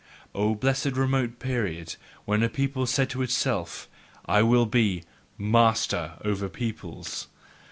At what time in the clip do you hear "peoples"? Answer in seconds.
6.49-7.27